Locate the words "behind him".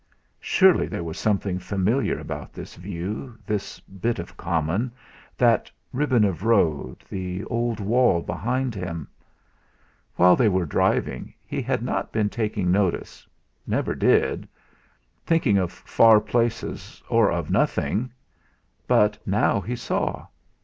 8.23-9.07